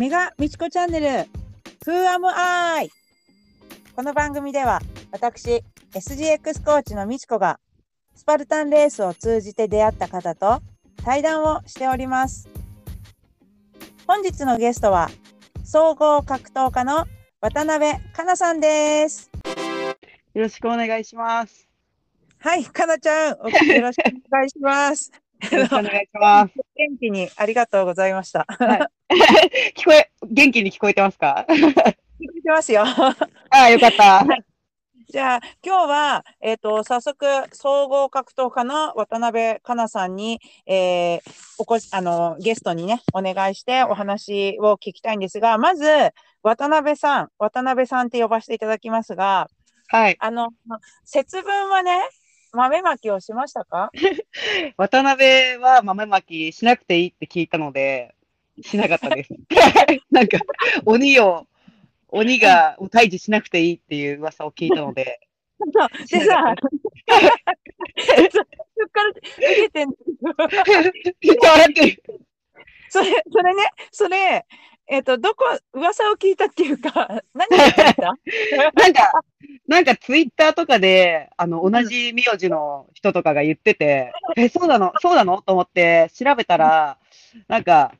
[0.00, 1.06] メガみちこチャンネル。
[1.84, 2.88] Who am I?
[3.94, 4.80] この番組では
[5.12, 5.62] 私
[5.92, 7.60] SGX コーチのみちこが
[8.14, 10.62] スパルタンレースを通じて出会った方と
[11.04, 12.48] 対談をしております。
[14.06, 15.10] 本日のゲストは
[15.64, 17.04] 総合格闘家の
[17.42, 19.30] 渡辺かなさんです。
[20.32, 21.68] よろしくお願いします。
[22.38, 23.36] はいかなちゃん。
[23.42, 25.12] およろしくお願いします
[25.52, 26.52] よろしくお願いします。
[26.76, 28.46] 元気にありがとうございました
[29.76, 31.46] 聞こえ、元気に聞こえてますか？
[31.48, 33.16] 聞いてますよあ
[33.50, 34.24] あ、よかった。
[35.08, 41.20] じゃあ、今日は、えっ、と、早速、総合格闘家の渡辺かなさんに、えー
[41.58, 45.84] おこし、あの、ゲストにね、お願いしてお話を聞きたいんですが、まず、
[46.42, 49.48] 渡辺さん、渡辺さんって呼ばせていただきますが、
[49.88, 50.16] はい。
[50.20, 50.50] あの、
[51.04, 52.00] 節分はね、
[52.52, 53.90] 豆まきをしましたか？
[54.76, 58.14] 渡辺は豆まきしなくていいって聞いたので、
[58.62, 59.34] しなかったです。
[60.10, 60.38] なんか、
[60.84, 61.46] 鬼を、
[62.08, 65.20] 鬼がを退治しなくていいっていう噂を聞いたので、
[65.58, 65.70] そう。
[66.08, 66.30] でさ、そ
[68.86, 69.94] っから受けてんの
[71.20, 72.02] めっちゃ笑ってる。
[72.88, 74.46] それ、それね、それ、
[74.92, 76.90] えっ、と、どこ、噂を聞いたっていうか、
[77.32, 78.12] 何を聞いた？
[78.74, 79.12] なんか、
[79.68, 84.92] なんかツイッターとかで、あの、同じ名字の人とかが言ってて、え、そうなの？
[85.00, 85.42] そうなの？
[85.42, 86.98] と思って調べたら、
[87.46, 87.92] なんか、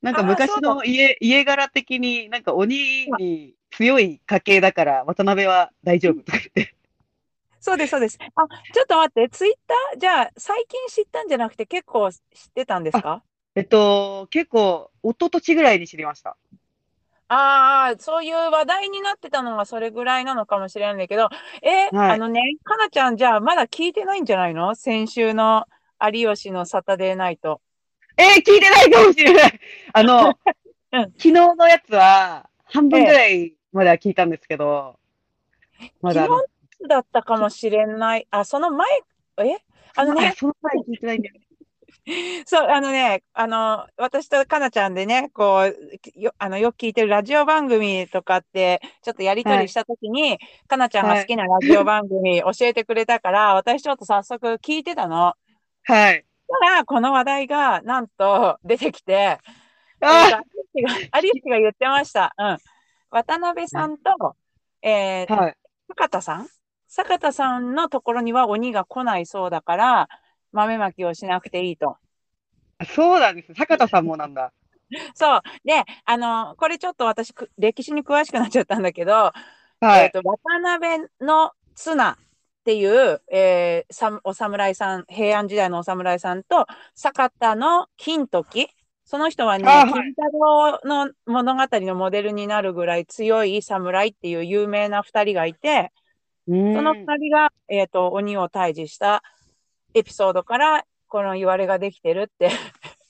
[0.00, 6.74] なんか昔の家、家柄的に、なんか鬼に強い家系だから、渡辺は大丈夫とか言って。
[7.60, 8.18] そうです、そうです。
[8.20, 12.20] あ、ちょっと待って、ツイッターじゃあ、最近知ったんじゃなくて、結構知っ
[12.54, 13.22] てたんですか？
[13.56, 16.36] えっと、結構、一昨年ぐらいに知りました。
[17.28, 21.28] ああ、そういう話題になってたのがそれぐらいなのかもしれないんだけど、
[21.62, 24.74] え、はいあのね、かなちゃん、じゃあ、まだ聞いてないんじゃないの？
[24.74, 25.66] 先週の
[26.00, 27.60] 有吉のサタデーナイト。
[28.16, 29.60] えー聞いてないかもしれない。
[29.92, 30.38] あの、
[30.92, 34.98] うん昨日のやつは、半分ぐらいまでは聞いたんですけど、
[36.02, 36.48] まだあの、昨
[36.82, 38.26] 日だったかもしれない。
[38.30, 38.88] あ、その前、
[39.38, 39.58] え？
[39.96, 41.43] あのあね、その前聞いてないんだよね。
[42.44, 50.38] そう、あのね、あの、私とかなちゃんでね、こう、よ、あの、よく聞いてるラジオ番組とかって、ちょっとやりとりしたときに、
[50.68, 55.34] かなちゃんが好きなラジオ番組教えてくれたから、私ちょっと早速聞いてたの。
[55.84, 56.24] はい。
[56.60, 59.38] たら、この話題が、なんと出てきて、
[60.00, 60.42] あ
[60.74, 62.34] 有吉が、有吉が言ってました。
[62.36, 62.58] うん。
[63.10, 64.36] 渡辺さんと、
[64.82, 65.56] えー、はい。
[65.88, 66.48] 坂田さん？
[66.86, 70.08] 坂田さんのところには鬼が来ないそうだから、
[70.54, 71.98] 豆まきをしなくていいと。
[72.86, 73.54] そうなんです。
[73.54, 74.52] 坂田さんもなんだ。
[75.14, 75.42] そう。
[75.64, 79.32] で、あの、これちょっと私、く歴史に詳しくなっちゃったんだけど、
[79.80, 80.04] はい。
[80.04, 82.16] えっと、渡辺の綱っ
[82.64, 88.68] ていう、えーさお侍さん、平安時代のお侍さんと、坂田の金時、
[89.04, 95.92] その人はね、あはい金太郎の物語のモデルになるぐらい強い侍っていう有名な二人がいて、
[96.46, 99.22] そその二人が、えっと、鬼を退治した
[99.94, 102.50] エピソードから、この言われができてるって、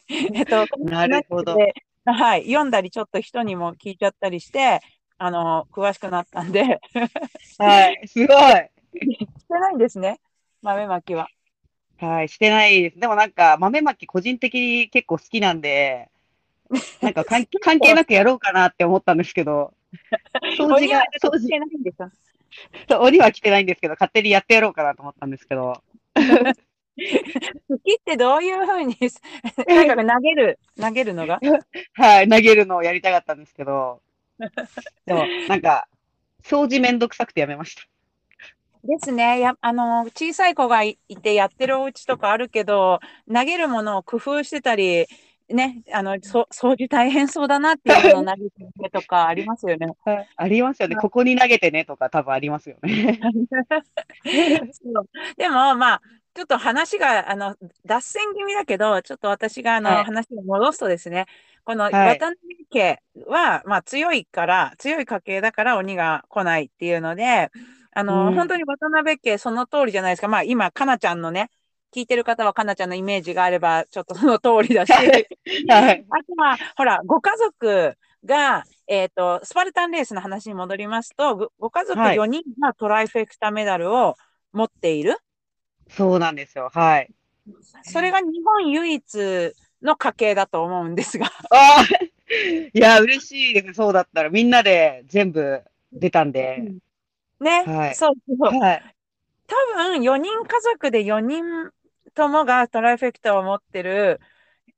[0.35, 1.57] えっと、なるほど。
[1.57, 1.75] で
[2.07, 4.81] はい、読んだりちょっと人にも聞いちゃったりして、
[5.17, 6.81] あの、詳しくなったんで、
[7.59, 8.01] はい。
[8.07, 8.37] すごい。
[8.37, 10.21] してないんですね、
[10.61, 11.29] 豆まきは。
[11.99, 12.29] はい。
[12.29, 12.99] してないです。
[12.99, 16.11] でもなんか、豆まき個人的に結構好きなんで、
[17.01, 19.73] なんか関関係なくやろうかなって思ったんですけど、
[20.59, 22.11] 掃除が掃除来てないんですよ。
[23.01, 25.83] 鬼は来てないんですけど、勝手にやってやろうかなと思ったんですけど、
[27.69, 28.97] 好きってどういうふうに、
[29.67, 31.41] なんか投げる、投げるのが？
[31.95, 32.29] はい。
[32.29, 34.01] 投げるのをやりたかったんですけど、
[35.07, 35.89] でも、なんか、
[36.43, 37.83] 掃除めんどくさくてやめました。
[38.85, 39.41] ですね。
[39.41, 43.01] や、あの、小さい子がいいてやってるお家とかあるけど、
[43.33, 45.07] 投げるものを工夫してたり、
[45.49, 49.89] ね、あの、そ、掃除大変そうだなっていうものを投げてるとかありますよね。
[50.05, 50.97] はいありますよね。
[50.97, 53.21] ここに投げてねとか多分ありますよね。
[55.37, 56.03] でも、まあ、
[56.35, 61.27] ちょっと話が、あの、脱線気味だけど、ちょっと私が、あの、はい話を戻すとですね、
[61.65, 67.51] このはい渡辺家は、まあ、強いから、強い家系だから鬼が来ないっていうので、
[67.93, 70.29] あの、うん本当に渡辺家その通りじゃないですか。
[70.29, 71.51] まあ、今、かなちゃんのね、
[71.95, 75.09] 聞いてる方はかなちゃんのイメージがあれば、ちょっとその通りだし、はい
[75.69, 76.05] はい。
[76.11, 84.17] あとは、ほら、ご家族が、えっ、と、スパルタンレースの話に戻りますと、ごご家族はい4人がトライフェクタメダルを
[84.53, 85.17] 持っている。
[85.91, 86.71] そうなんですよ。
[86.73, 87.11] はい。
[87.83, 91.27] それが日本唯一の家系だと思うんですが。
[91.27, 91.85] ああ、
[92.73, 93.75] いや、嬉しいです。
[93.75, 96.73] そうだったら、みんなで全部出たんで。
[97.41, 98.59] ね、はいそうそう。
[98.59, 98.95] はい。
[99.47, 101.71] 多分4人家族で4人
[102.15, 104.21] ともがトライフェクタを持ってる、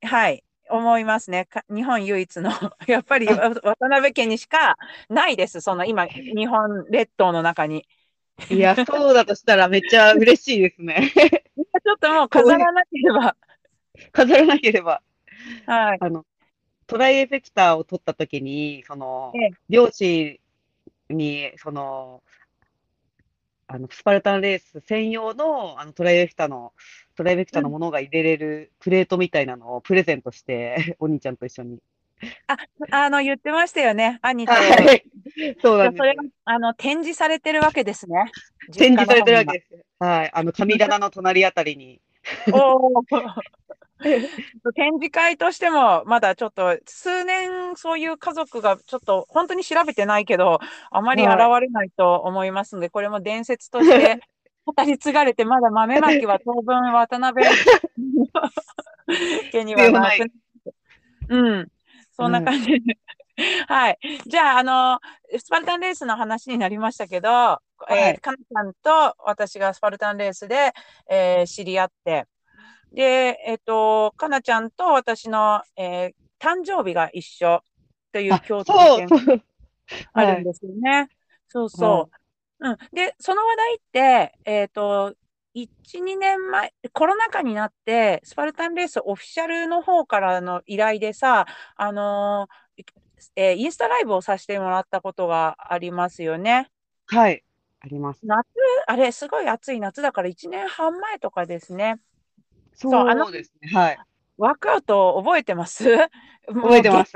[0.01, 1.45] はい、思いますね。
[1.45, 2.51] か日本唯一の、
[2.87, 4.77] やっぱりわ 渡辺家にしか
[5.09, 5.61] ないです。
[5.61, 7.87] その今、日本列島の中に。
[8.51, 11.11] いや、そうだとしたらめっちゃ嬉しいですね。
[11.15, 13.35] ちょっともう飾らなければ。
[14.11, 15.01] 飾らなければ。
[15.65, 15.97] はい。
[15.99, 16.25] あの、
[16.85, 20.39] トライエフェクターを取った時に、そのええ、両親
[21.09, 22.21] に、その、
[23.67, 26.73] あの、スパルタンレース専用の、あの、トライエフェクターの、
[27.15, 31.79] トライエフェクターのものが入れれるプレートみたいなのをプレゼントして、 お兄ちゃんと一緒に。
[32.91, 34.19] あの、言ってましたよね。
[34.21, 34.53] 兄と。
[34.53, 35.03] はい。
[35.61, 36.35] そうなんじゃあそれがです。
[36.45, 38.31] あの展示されてるわけですね。
[38.73, 39.85] 展示されてるわけでです。
[39.99, 40.31] はい。
[40.33, 42.01] あの、神棚の隣あたりに。
[42.23, 42.51] す。
[42.53, 43.03] おー
[44.75, 50.59] 展示会としても、まだちょっと数年そういう家族がちょっと本当に調べてないけど、
[50.91, 54.19] あまり現はいれないと思いますので、これも伝説として
[54.65, 57.45] 語り継がれて、まだ豆まきは当分渡辺
[59.51, 60.31] 家にはなく
[61.29, 61.67] うん、
[62.17, 62.97] そんな感じで。
[63.67, 63.99] はい。
[64.25, 64.99] じゃあ、あの、
[65.37, 70.73] スパルタンレースの話になりましたけど、いえーかなちゃんと私がスパルタンレースで、
[71.07, 72.25] えー知り合って、
[72.91, 77.63] で、えっ、と、かなちゃんと私の、えー誕生日が一緒
[78.11, 79.43] というあ、共通点。
[80.13, 81.09] あるんですよね。
[81.47, 82.09] そうそ
[82.59, 82.69] う。
[82.69, 82.77] うん。
[82.93, 85.15] で、その話題って、えっ、と、
[85.53, 91.45] 1、2年前、コロナ禍になって、スパルタンレースオフィシャルの方からの依頼でさ、
[91.75, 92.57] あのー
[93.35, 96.69] えーインスタライブをさせてもらったことがありますよね。
[97.07, 97.43] はい。
[97.79, 98.19] あります。
[98.23, 98.47] 夏、
[98.85, 101.99] あれ、すごい暑い夏だから1年半前とかですね。
[102.75, 103.69] そうあのですね。
[103.73, 103.97] はい。
[104.37, 105.97] ワークアウト覚えてます？
[106.47, 107.13] 覚えてます。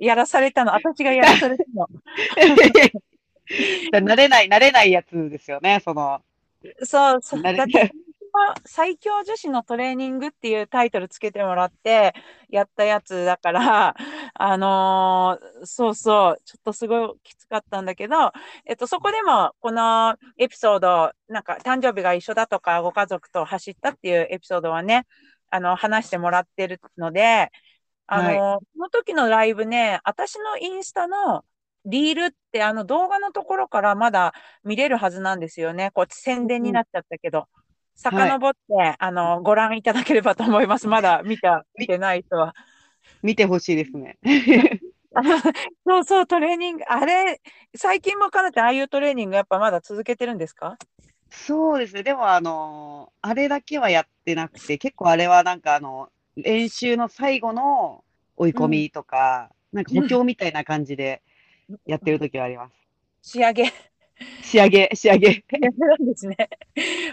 [0.00, 1.86] やらされたの、 私がやらされたの。
[3.92, 5.80] 慣れない、慣れないやつですよね。
[5.84, 6.20] その、
[6.84, 7.90] そう、 そだって、
[8.66, 12.14] 最強女子のトレーニングっていうタイトルつけてもらって
[12.50, 13.94] やったやつだから、
[14.34, 18.32] あのーそうそう、ちょっとすごいきつかったんだけど、
[18.66, 25.06] えっと、そこでもこのエピソード、なんか誕生日が一緒だとか、ご家族と走ったっていうエピソードはね、
[25.50, 27.50] あの、話してもらってるので、
[28.06, 31.44] あのーその時のライブね、私のインスタの
[31.86, 34.34] リールってあの動画のところからまだ
[34.64, 35.90] 見れるはずなんですよね。
[35.94, 37.46] こう宣伝になっちゃったけど。
[37.98, 40.86] 遡って、あの、ご覧いただければと思います。
[40.86, 42.54] まだ見た、見てない人は。
[43.22, 44.18] 見てほしいですね。
[45.86, 47.40] そうそう、トレーニング、あれ、
[47.74, 50.76] 最近もかなてああいうトレーニングやっぱまだ続けてるんですか？
[51.30, 52.02] そうですね。
[52.02, 58.04] でも、あの、あれだけはやってなくて、結構あれはなんか、あの、練習の最後の
[58.36, 61.22] 追い込みとか、なんか補強みたいな感じで
[61.86, 62.74] やってる時はあります。
[63.22, 63.72] 仕上げ。
[64.40, 65.44] 仕上げ、仕上げ。
[65.78, 66.36] な んですね。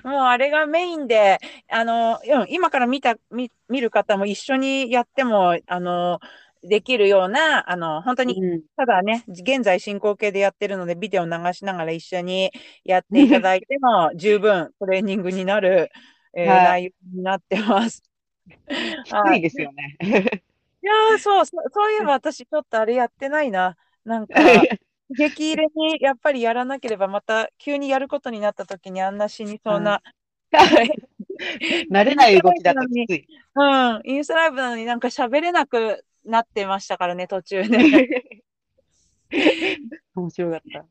[0.04, 1.40] もうあれがメインで、
[1.70, 6.20] あの、うん今から見た、見、見る方も一緒にやっても、あの、
[6.64, 12.52] できるような、あの、本当にうんただね、現在進行形でやってるので、ビデオ流しながら一緒に
[12.84, 15.92] やっていただいても 十分トレーニングになる、
[16.36, 18.02] えーはい内容になってます。
[19.04, 19.98] 低いですよね。
[20.82, 23.78] いやーそう、そそういえば私ちょっとあれやってないな。
[24.06, 24.34] なんか、
[25.10, 30.02] 激入れにやっぱりやらなければ、また急にやることになった時にあんな死にそうな。
[31.92, 33.28] 慣れない動きだときつい。
[33.56, 38.08] うん、インスタライブなのになんか喋れなくなってましたからね、途中ね。
[40.16, 40.86] 面白かった。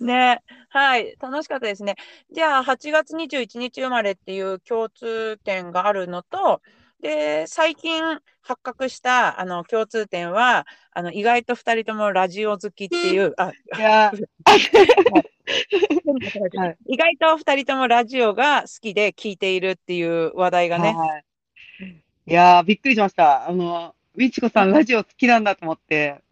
[0.00, 1.94] ね、はい、楽しかったですね。
[2.30, 6.60] じゃあ、8月21日生まれっていう共通点があるのと、
[7.04, 8.02] で、最近
[8.40, 13.34] 発覚したあの共通点は、あの意外と2人ともラジオ好きっていう、
[16.86, 21.24] 意外と2人ともラジオが好きで聞いているっていう話題がね、はい。
[22.26, 23.46] いやー、びっくりしました。
[23.46, 26.22] あの、みちこさん、ラジオ好きなんだと思って、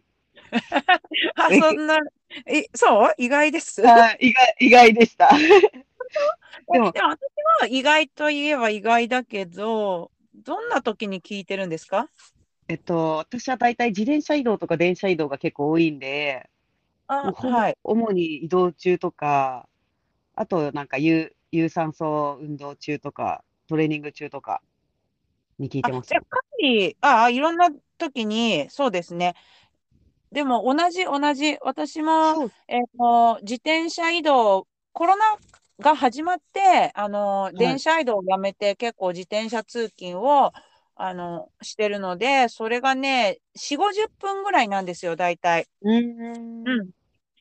[1.35, 1.99] あ、そんな、
[2.47, 3.13] え、そう？
[3.19, 3.83] 意外です？
[3.83, 5.29] はい意外、意外でした。
[6.71, 7.19] でもでも私
[7.61, 12.09] は意外といえば意外だけど、どんな時に聞いてるんですか？
[12.67, 16.49] えっと、私は大体自転車移動とか電車移動が結構多いんで、
[17.21, 17.77] もあ、はい。
[17.83, 19.69] 主に移動中とか、
[20.35, 24.61] あとなんか有、有酸素運動中とか、トレーニング中とか
[25.59, 26.19] に聞いあ、てますじゃ。
[26.19, 29.35] あ、かなり、あ、いろんな時に、そうですね。
[30.31, 31.57] でも、同じ、同じ。
[31.61, 35.25] 私も、そうえっと、自転車移動、コロナ
[35.79, 40.51] が始まって、あの、い電車移動をやめて、結構自転車通勤を、
[40.95, 45.67] あの、してるので、それがね、4、50分ぐらいなんですよ、大体。
[45.81, 46.67] うーん。
[46.67, 46.89] うん。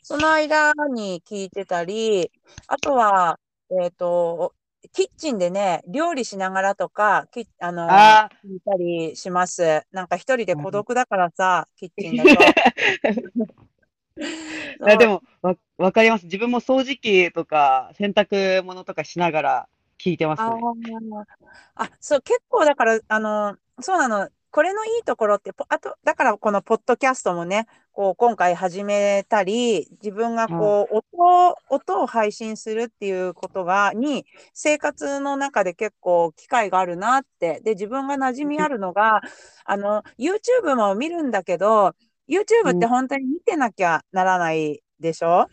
[0.03, 2.31] その間に聞いてたり、
[2.67, 3.39] あとは、
[3.83, 4.55] えっと、
[4.93, 9.83] キッチンでね、料理しながらとか、きあの、あ聞いたりします。
[9.93, 12.31] なんか一人で孤独だからさ、 キッチンだと。
[14.81, 16.25] あ、いやでも、わ、わかります。
[16.25, 20.67] 自分も掃除機とか洗濯物とかしながら聞いてますあね。
[20.71, 21.25] ー
[21.75, 24.29] あ、そう、結構だから、あの、そうなの。
[24.51, 37.61] これのいいところって、ポあと、だからこのポッドキャストもね、こう、今回始めたり、自分がこう、音、音を配信するっていうことが、に、生活の中で結構機会があるなって。
[37.63, 39.23] で、自分が馴染みあるのが、
[39.65, 41.95] あの、YouTube も見るんだけど、
[42.29, 45.49] YouTube って本当に見てなきゃならないでしょ？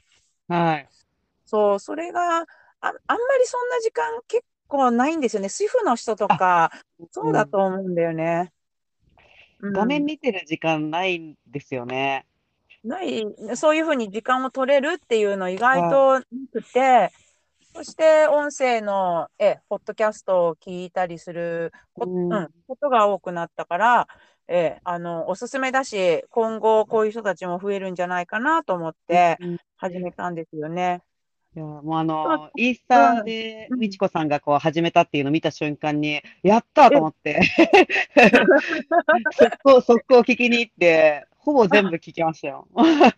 [0.48, 0.90] はい。
[1.46, 2.46] そう、それがあ、
[2.82, 5.50] あんまりそんな時間結構ないんですよね。
[5.50, 6.72] 主婦の人とか、
[7.12, 8.54] そうだと思うんだよね。
[9.62, 12.26] うん画面見てる時間ないんですよね。
[12.84, 13.24] ない、
[13.56, 17.12] そういうふうに時間を取れるっていうの意外となくて、
[17.76, 24.08] そして音声の、え、ポッドキャストを聞いたりするこ、ううんん、ことが多くなったから、
[24.52, 31.02] え、あの、おすすめだし、今後こういう人たちも増えるんじゃないかなと思ってうん始めたんですよね。
[31.56, 37.40] いや、もうあの、インスタでうんみちこさんがこう始めたっていうのを見た瞬間に、やったと思って、
[39.38, 42.68] 速攻、速攻聞きに行って、ほぼ全部聞きましたよ。
[42.76, 43.14] ひな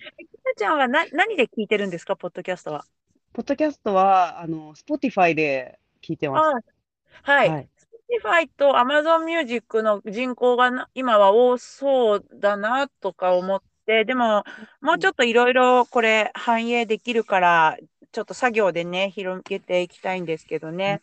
[0.57, 2.85] ちゃんはな、何で聞いてるんですか、ポッドキャストは。
[3.33, 6.47] ポッドキャストは、あの、Spotify で聞いてます。
[6.49, 6.59] あ
[7.23, 7.49] はい。
[7.49, 7.69] はい。
[8.11, 14.43] Spotify と Amazon Music の人口がな今は多そうだなとか思って、でも、
[14.81, 17.77] もうちょっといろいろこれ反映できるから、
[18.11, 21.01] ちょっと作業でね、広げていきたいんですけどね。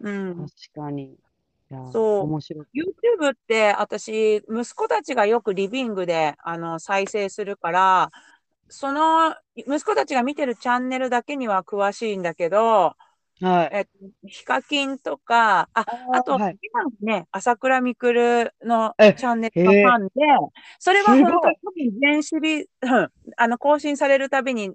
[0.00, 0.36] うん。
[0.36, 1.16] 確かに。
[1.92, 2.66] そう面白い。
[2.74, 8.10] YouTube って私、息子たちがよくリビングであの再生するから、
[8.68, 12.94] その息子たちが見てるチャンネルだけには詳しいんだけど、
[13.42, 13.76] はい。
[13.76, 13.90] えっと、
[14.28, 16.58] ヒカキンとか、あ、あと、はい。
[16.62, 20.12] 今のね、朝倉未来のえチャンネルのファンで、
[20.78, 24.74] それは本当に全シリーズ、うんあの、更新されるたびに流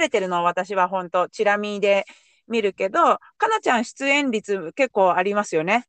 [0.00, 2.06] れてるのは私は本当、チラ見で
[2.48, 5.86] 見るけど、かなちゃん出演率結構ありますよね。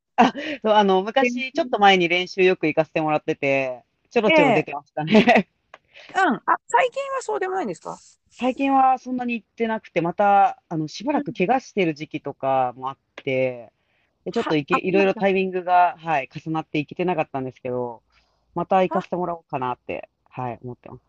[0.64, 5.50] そう、あの、昔、ちょっと前に練習よく行かせてもらってて、ちょろちょろ出てましたね。
[6.16, 6.36] うん。
[6.36, 7.98] あ、最近はそうでもないんですか？
[8.36, 13.72] 最近はそんなに行ってなくて、また、あの、しばらく怪我してる時期とかもあって、
[14.26, 18.02] でちょっといけ、はあいろいろタイミングが、はい、重なって行けてなかったんですけど、
[18.56, 21.02] また行かせてもらおうかなって、はい、思ってます。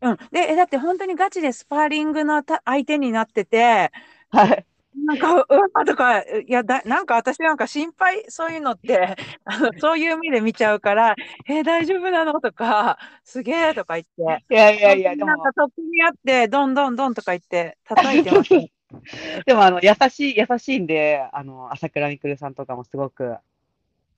[0.00, 0.16] うん。
[0.32, 3.92] で、えだって本当にガチでスパーリングのた相手になってて、
[4.30, 4.66] はい。
[5.06, 11.16] なんか、うわとか、いや、だ、なんか私なんか心配、そういうのって、 あの、そういう目で見ちゃうから、
[11.48, 18.50] えー大丈夫なのとか、すげえとか言って、いやいやいや、でもなん、かトップにあって、どんどんどんとか言って、叩いてます。
[19.46, 23.36] でも、あの、優しい、優しいんで、あの、朝倉未来さんとかもすごく、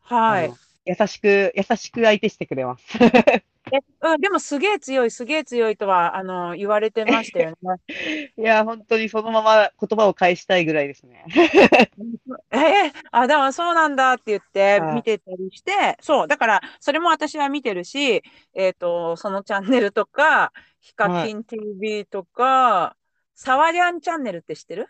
[0.00, 0.54] はい。
[0.84, 2.84] 優しく、優しく相手してくれます。
[3.72, 7.56] え、うん、でもすげえ強い、すげえ強いとは、あの、言われてましたよね。
[8.36, 11.24] いや、本当にそのまま言葉を返したいぐらいですね。
[12.50, 18.22] えーあ、だからそうなんだって言ってはい見てたりして、そう、だからそれも私は見てるし、
[18.54, 22.96] えっと、そのチャンネルとか、ヒカキン TV とか、
[23.34, 24.88] サワリャンチャンネルって知ってる？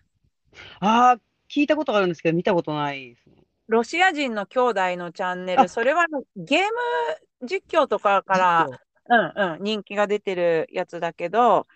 [0.80, 3.41] ああ、聞いたことがあるんですけど、見たことないですね。
[3.72, 8.68] ロシア人の兄弟のチャンネあル、それはゲーム実況とかから、
[9.08, 11.66] うんうん、人気が出てるやつだけど、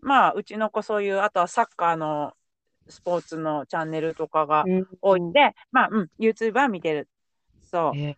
[0.00, 2.34] まあ、うちの子そういう、あとはサッカーの
[2.88, 7.08] スポーツのチャンネルとかがうん多いんで、まあ、うん、YouTube は見てる。
[7.64, 7.98] そう。
[7.98, 8.16] えー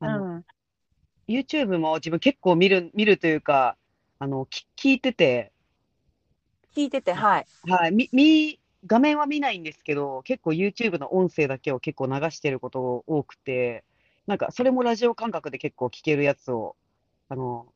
[0.00, 0.44] うん。
[1.28, 3.76] YouTube も自分結構見る、見るというか、
[4.18, 5.52] あの、き聞いてて、
[6.74, 7.46] 聞いてて、はい。
[7.68, 13.84] はい、み、み、画面は見ないんですけど、結構 YouTube の音声だけを結構流してること多くて、
[14.26, 16.76] なんかそれもラジオ感覚で結構聞けるやつを、
[17.28, 17.72] あの、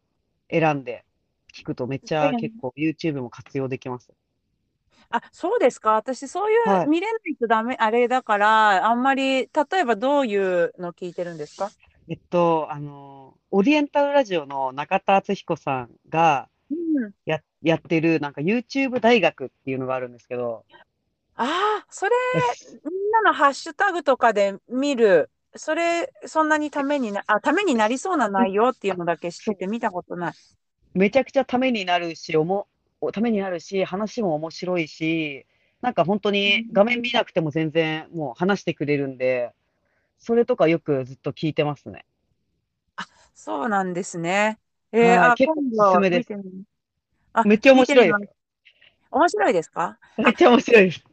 [0.50, 1.04] 選んで
[1.52, 4.12] 聞くとめっちゃええ結構 YouTube も活用できます。
[5.10, 5.92] あ、そうですか。
[5.92, 9.48] 私、そういはいう見れないとダメ、あれだから、あんまり、例
[9.80, 11.72] えばどういうの聞いてるんですか？
[12.08, 16.74] えっと、あの、オリエンタルラジオの中田敦彦さんがう
[17.08, 17.12] ん。
[17.26, 20.64] や、やってるなんか YouTube 大学っていうのがあるんですけど、
[21.36, 22.12] ああ、それ、
[22.84, 25.30] みんなのハッシュタグとかで見る。
[25.54, 30.34] それ、そんなにためにな、あ、ためになりそうな内容っていうのだけ知ってて見たことない。
[30.94, 32.66] めちゃくちゃためになるし、おも、
[33.00, 35.46] おためになるし、話も面白いし、
[35.82, 39.52] なんか本当に画面見なくても全然もう話してくれるんで、
[40.18, 42.06] それとかよくずっと聞いてますね。
[43.34, 44.58] そうなんですね。
[44.92, 46.28] えー、あ、はい結構おすすめです
[47.32, 48.08] あ、めっちゃ面白い
[49.10, 49.98] 面白いですか？
[50.16, 50.22] す。
[50.22, 51.04] めっちゃ面白いです。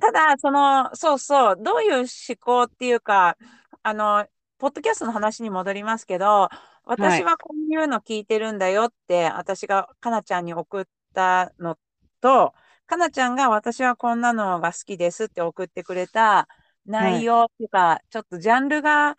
[0.00, 2.06] ただ、その、そうそう、どういう思
[2.38, 3.36] 考っていうか、
[3.82, 4.26] あの、
[4.58, 6.48] ポッドキャストの話に戻りますけど、
[6.84, 11.78] 私はこういうの聞いてるんだよって、私がかなちゃんに送ったの
[12.20, 12.54] と、
[12.86, 16.48] かなちゃんが私はこんなのが好きですって送ってくれた
[16.86, 19.16] 内容っていうか、ちょっとジャンルが、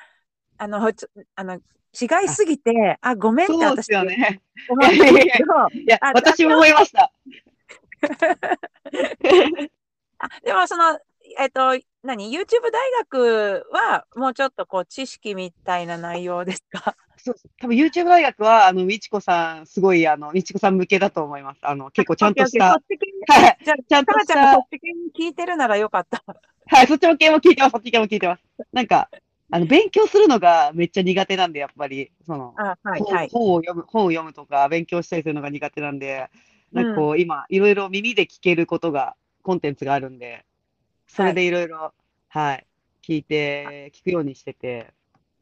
[0.57, 1.59] あの、ちょあの、違
[2.25, 4.41] いすぎて、あ、ごめんってそうです私よね。
[5.73, 7.11] いやあ、私も思いました。
[10.23, 10.97] あでもその、
[11.37, 16.95] えっと、何 ?YouTube 大学はもうちょっとこう知識みたいな内容ですか？
[17.17, 21.59] そう多分 YouTube 大学は、あの、みちこさん、すごい、あの、みちこさん向けだと思います。
[21.61, 26.21] あの、結構ちゃんとしたはい、じゃあ、ちゃんとしかなちゃんがそたっ、ち系に聞いてるならよかった。
[26.67, 28.43] はい、そっちの系も聞いてます、そっち系も聞いてます。
[28.73, 29.09] なんか、
[29.51, 33.29] あの、勉強するのがめっちゃ苦手なんで、やっぱり、その、あ、はい、本はい。
[33.31, 36.29] 本を読む、本を読むとか、勉強したりするのが苦手なんで、
[36.73, 40.45] なんかこう、今、いろいろ耳で聞けることが、コンテンツがあるんで、
[41.07, 41.93] それでいろいろ、
[42.29, 42.65] はい、
[43.03, 44.93] 聞いて、聞くようにしてて、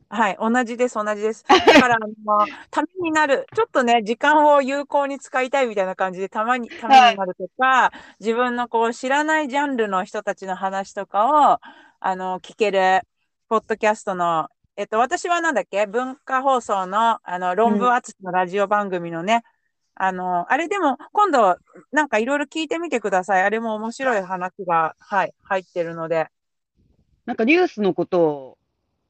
[0.10, 1.46] はい、同じです、同じです。
[1.48, 11.60] だから、あの、 ためになる、ちょっとね、時間を有効に使いたいみたいな感じで、たまに、ためになるとか、自分のこう、知らないジャンルの人たちの話とかを、
[12.02, 13.02] あの、聞ける、
[13.48, 19.44] ポッドキャストの、えっと、私はなんだっけ文化放送の、あの、論文厚のラジオ番組のね、
[20.04, 21.58] あの、あれでも、今度、
[21.92, 23.44] なんかいろいろ聞いてみてください。
[23.44, 26.28] あれも面白い話が、はい、入ってるので。
[27.28, 28.58] なんかニュースのことを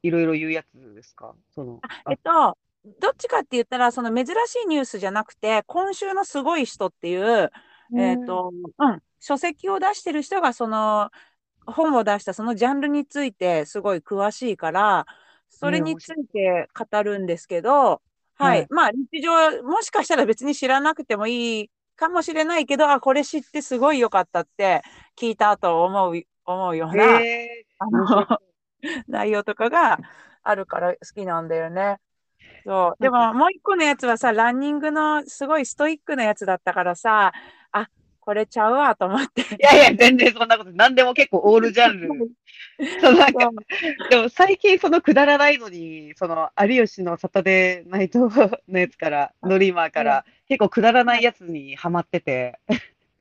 [0.04, 1.34] いろいろ言うやつですか？
[1.56, 1.80] その、
[2.10, 2.58] えっと、
[3.00, 7.52] どっちかって言ったら、その珍しいニュースじゃなくて、今週のすごい人っていう、
[7.98, 11.10] えっと、うん、書籍を出してる人が、その、
[11.66, 15.06] 本を出したそのジャンルについてすごい詳しいから、
[15.48, 18.02] それについて語るんですけど、
[18.42, 18.68] ははいい。
[18.70, 24.82] まあ、日常、もしかしたら別に知らなくてもいいかもしれないけど、あ、これ知ってすごい良かったって
[25.18, 28.28] 聞いた後思う、思うような、へあの、
[29.08, 30.00] 内容とかが
[30.44, 31.98] あるから好きなんだよね。
[32.66, 33.02] そう。
[33.02, 37.34] でももう一個のやつはさ、ランニングのすごいストイックなやつだったからさ、あ、
[38.32, 39.42] これちゃうわと思って。
[39.42, 42.10] いやいや、全然そんなこと、何でも結構オールジャンル。
[43.02, 43.50] そのなんか、
[44.10, 48.30] でも最近そのくだらないのに、その有吉のサタデーナイト
[48.70, 52.58] のやつから、ノリマーから、結構くだらないやつにハマってて、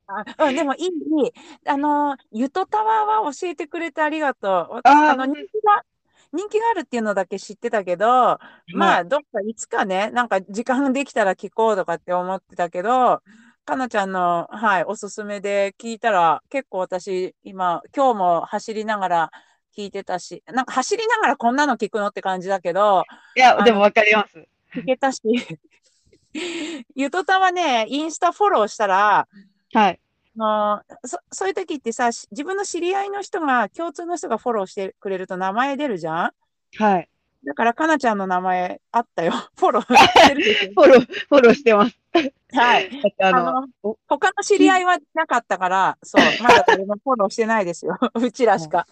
[0.07, 1.33] あうん、でもいい、いい。
[1.67, 4.81] あの、ゆとたわは教えてくれてありがとう。
[4.85, 5.85] あの、人気が、
[6.33, 8.39] 人気があるっていうのだけ知ってたけど、
[8.75, 13.23] まあ、どっかいつかね、なんか時間できたら聞こうとかって思ってたけど、
[13.71, 19.31] かなちゃんの、はい、おすすめで聞いたら、結構私、今、今日も走りながら
[19.77, 23.05] 聞いてたし、なんか走りながらこんなの聞くのって感じだけど、
[23.37, 24.45] いや、のでもわかります。
[24.75, 25.21] 聞けたし、
[26.97, 29.29] ゆとたはね、インスタフォローしたら、
[29.73, 30.01] はい。
[30.39, 36.33] あのそそういう時ってさ、し自分の知り合いの人が、共通の人がフォローしてくれると名前出るじゃん？
[36.77, 37.10] はい。
[37.45, 39.33] だから、かなちゃんの名前あったよ。
[39.57, 41.99] フォローしてるフォロー、フォローしてます。
[42.17, 42.59] ょ。
[42.59, 42.91] はい。
[42.91, 47.99] だってああの、の、他の知り合いはなかったから、そう、まだ誰もフォローしてないですよ。
[48.15, 48.87] うちらしか。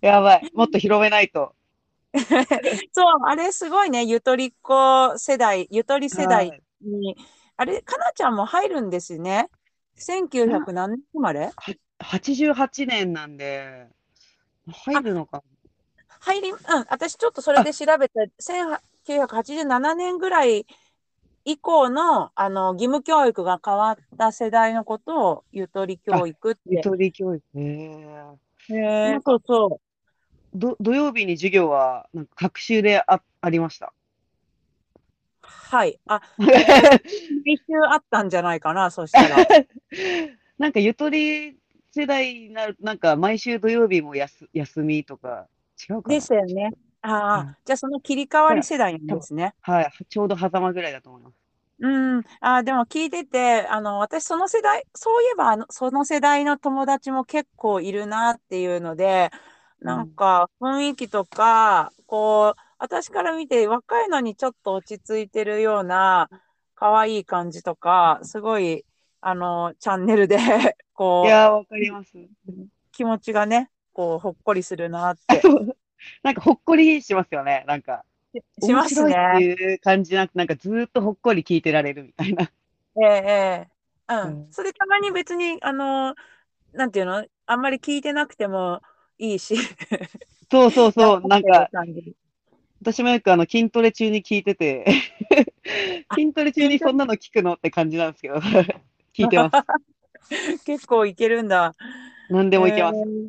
[0.00, 0.50] やばい。
[0.54, 1.54] もっと広めないと。
[2.92, 4.04] そう、あれすごいね。
[4.04, 7.16] ゆとりっ子世代、ゆとり世は代いに、
[7.56, 9.48] あれ、かなちゃんも入るんですよね。
[9.98, 11.50] 1900何年生まれ
[12.00, 13.88] ？88年なんで、
[14.70, 15.42] 入るのか
[16.28, 16.58] 入り、うん、
[16.90, 20.66] 私ちょっとそれで調べて、1987年ぐらい
[21.44, 26.60] 以降の、あの、義務教育が変わった世代のことを、ゆとり教育って。
[26.66, 27.44] ゆとり教育。
[27.54, 28.74] へえ。
[28.74, 29.80] へーそうそ
[30.54, 33.86] ど土曜日に授業は、なんか学習であありました？
[33.86, 33.90] う。
[35.42, 35.98] はい。
[36.06, 36.20] あ、
[37.44, 39.36] 一周あったんじゃないかな、そしたら。
[40.58, 41.56] なんかゆとり
[41.92, 45.48] 世代になる、なんか毎週土曜日もやす休みとか、
[45.88, 46.70] 違うかなでしたよね。
[47.02, 49.54] ああ、うんじゃあその切り替わり世代なんですね。
[49.62, 51.36] はい、ちょうど狭間ぐらいだと思います。
[51.80, 52.24] うん。
[52.40, 59.30] ああ、でも聞いてて、あの、私その世代、そういえば、あの、その世代の友達も結構いるなっていうので、
[59.80, 66.28] なんか雰囲気とか、こう、私から見て若いのにちょっと落ち着いてるような
[66.74, 68.84] 可愛い感じとか、すごい、
[69.20, 70.36] あの、チャンネルで、
[70.94, 72.10] こ、いうやー、わかります。
[72.92, 75.50] 気持ちがね、こう、ほっこりするなって
[76.22, 77.64] なんかほっこりしますよね。
[77.66, 78.04] なんか、
[78.60, 79.44] します面白いってね。
[79.44, 82.50] いう感じじゃなくて、なんかずーっとほっこり聞いてられるみたいな。
[83.00, 83.70] ええ、ええ。
[84.08, 84.48] ううんん。
[84.50, 86.14] それたまに別に、あの、
[86.72, 88.82] なんていうの、あんまり聞いてなくても
[89.18, 89.56] いいし。
[90.50, 91.70] そうそうそう、なんか、
[92.80, 94.84] 私もよくあの筋トレ中に聞いてて、
[96.14, 98.36] 筋トレ中にそんなの聞くのって感じなんですけど、
[99.14, 99.56] 聞いてます。
[100.64, 101.74] 結構いけるんだ。
[102.28, 103.00] 何でもいけます。
[103.00, 103.28] えー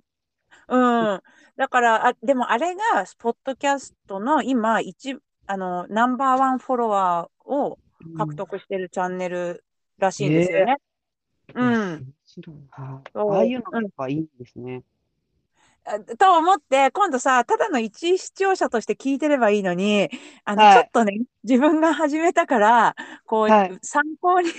[0.70, 1.22] うん。
[1.58, 2.82] だから、あ、でもあれが、
[3.18, 7.80] ポッドキャストの今、一、あの、ナンバーワンフォロワーを
[8.18, 9.64] 獲得してるチャンネル
[9.98, 10.78] らしいんですよね。
[11.56, 11.70] ううん。
[11.70, 11.82] いやん。
[11.82, 14.84] 面白いなそうああいうのやっぱいいんですね。
[15.86, 20.10] あと思って、今度さ、ただの一視聴者として聞いてればいいのに、
[20.46, 24.50] あの、はいちょっとね、自分が始めたから、こう、はい参考に、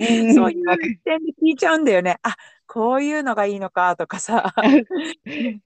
[0.00, 2.18] うん そういう視点で聞いちゃうんだよね。
[2.22, 4.54] あ、こういうのがいいのかとかさ。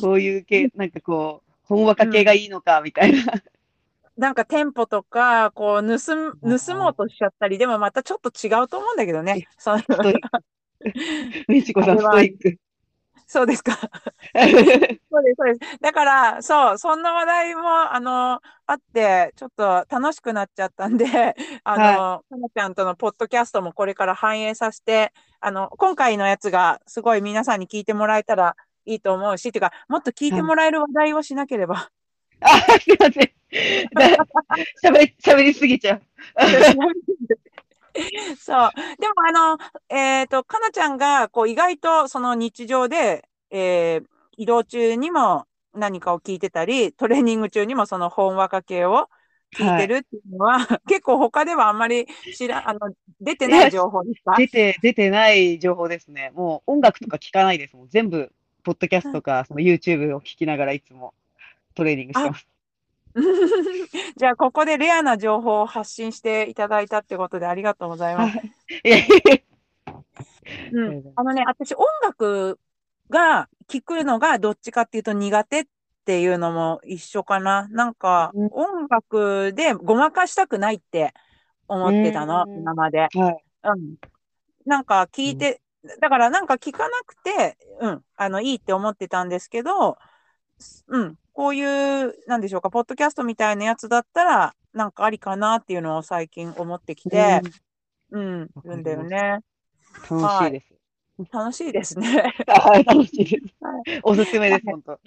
[0.00, 3.18] こういう系、なんかこう、ほんわか系がいいのか、みたいな。
[4.16, 9.48] なんか店舗とか、こう、盗盗もうとしちゃったり、でもまたちょっと違うと思うんだけどね。
[9.58, 10.20] そうストイック。
[11.48, 12.58] みちこさん、ストイック。
[13.26, 13.72] そうですか。
[14.34, 15.78] そうです、そうです。
[15.80, 21.06] だから、そう、そんな話題も、あの、あって、ちょっと楽しくなっちゃったんで、
[21.64, 31.90] あの、かなちゃんとのポッドキャストもこれから反映させて、あの、今回のやつがすごい皆さんに聞いてもらえたらいいと思うし、ていうか、もっと聞いてもらえる話題をしなければ。
[32.40, 33.32] あ、すいません。
[35.22, 36.02] 喋りすぎちゃう。
[38.38, 38.72] そう。
[38.98, 49.08] でも、あの、えっと、かなちゃんが、こう、意外と、その日常で、えー移動中にも何かを聞いてたり、トレーニング中にもそのほんわか系を
[49.56, 50.56] 聞いてるっていうのは、
[50.88, 52.80] 結構他ではあんまり知ら、あの、
[53.20, 54.42] 出てない情報ですか？
[54.42, 56.30] 出て、出てない情報ですね。
[56.34, 57.88] もう音楽とか聞かないですもん。
[57.88, 58.32] 全部、
[58.64, 61.14] ポッドキャストとか、その YouTube を聞きながらいつも
[61.74, 62.48] トレーニングしてます。
[64.16, 68.38] じゃあ、ここでレアな情報を発信していただいたってことでありがとうございます。
[71.16, 72.58] あのね、私、音楽
[73.10, 75.64] が聴くのがどっちかっていうと苦手っ
[76.04, 77.68] ていうのも一緒かな。
[77.68, 81.14] なんか、うん音楽でごまかしたくないって
[81.68, 83.08] 思ってたの、うん今まで。
[83.14, 83.44] はい。
[83.64, 83.94] うん。
[84.66, 85.60] なんか聞いて、
[86.00, 89.98] だからなんか聞かなくて、うん、あの、いいって思ってたんですけど、
[90.88, 97.42] うん、こういう、なんでしょうか、ポッドキャストみたいなやつだったら、なんかありかなっていうのを最近思ってきて、
[98.10, 99.38] うん、わかりまするんだよね。
[99.38, 99.54] うん
[100.22, 100.74] 楽しいです。
[101.32, 102.34] 楽しいですね。
[102.48, 103.70] はい、楽しいですは。
[104.02, 104.98] おすすめです、本当。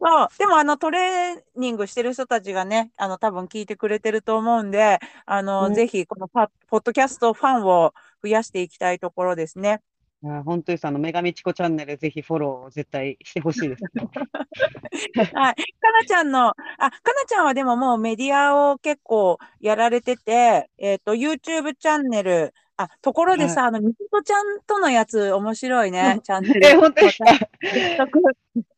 [0.00, 0.28] そう。
[0.38, 9.80] でも、あの、トレーニングしてる人たちがね、あの、多分聞いてくれてると思うんで、あの、うんぜひ、このパポッドキャストファンを増やしていきたいところですね。
[10.24, 10.84] あ本当です。
[10.84, 13.84] あの、メガミチコチャンネル、ぜひフォロー絶対してほしいです。
[15.34, 15.54] はい。
[15.54, 16.90] かなちゃんの、あ、かな
[17.26, 26.66] ちゃんはでももうメディアを結構やられてて、えっと、YouTube チャンネル、あ、ところでさ、あの、みきこちゃんとのやつ面白いね、チャンネル。
[26.66, 28.08] え、本当ですかあ、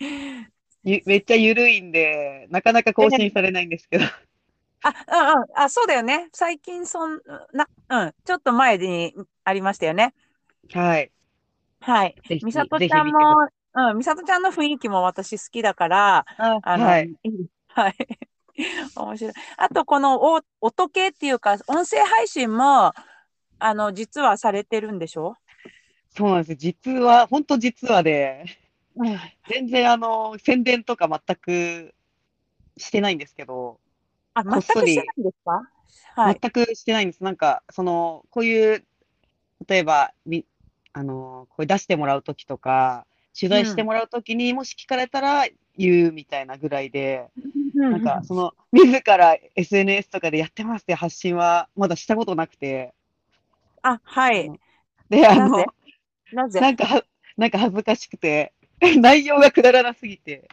[0.84, 4.04] ゆめっちゃ緩いんで、なかなか更新されないんですけど。
[4.04, 4.10] うん
[4.88, 5.46] うん。
[5.54, 6.28] あ、そうだよね。
[6.32, 7.20] 最近、そん
[7.52, 8.14] な、うん。
[8.24, 10.14] ちょっと前にありましたよね。
[10.72, 11.10] はい。
[11.80, 12.16] はい。
[12.28, 13.36] ぜひ、みさとぜひ見てくちゃんも
[13.74, 16.26] だ、うん、みさとちゃんの雰囲気も私好きだから。
[16.62, 17.10] あの、はい。
[17.68, 17.94] はい。
[18.96, 19.32] 面白い。
[19.58, 22.92] あと、このお音系っていうか、音声配信も、
[23.58, 25.36] あの、実はされてるんでしょ？
[26.10, 26.54] そうなんです。
[26.54, 28.44] 実は、本当実はで、
[28.96, 29.18] うん。
[29.48, 31.94] 全然あの、宣伝とか全く
[32.76, 33.80] してないんですけど、
[34.34, 35.62] あ、全くしてないんですか？
[36.22, 36.40] はい。
[36.40, 37.22] 全くしてないんです。
[37.24, 38.84] なんか、その、こういう、
[39.68, 40.46] 例えば、み、
[40.96, 43.06] あの、これ出してもらうときとか、
[43.38, 45.44] 取材してもらうときにもし聞かれたら
[45.76, 47.28] 言うみたいなぐらいで、
[47.90, 52.94] なんか、その、自ら SNS とかでやってますって発信はまだしたことなくて、
[53.82, 54.52] あ、はい。
[55.08, 55.66] で、あの、
[56.32, 57.04] なぜなんかは、
[57.36, 58.54] なんか恥ずかしくて、
[59.00, 60.48] 内容がくだらなすぎて、